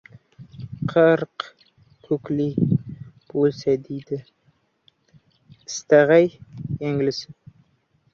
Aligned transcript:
Qirq 0.91 1.35
kokil 2.07 2.39
bo‘lsin 3.33 3.83
deydi, 3.89 4.19
qistaydi 5.59 6.81
yangasini 6.87 7.37